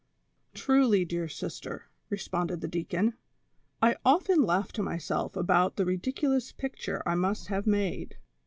"Truly, 0.55 1.05
dear 1.05 1.27
sister," 1.27 1.87
responded 2.09 2.61
the 2.61 2.67
deacon, 2.67 3.13
"I 3.83 3.97
often 4.03 4.41
laugh 4.41 4.71
to 4.71 4.81
myself 4.81 5.35
about 5.35 5.75
the 5.75 5.85
ridiculous 5.85 6.51
picture 6.51 7.03
I 7.05 7.13
must 7.13 7.49
have 7.49 7.67
made. 7.67 8.17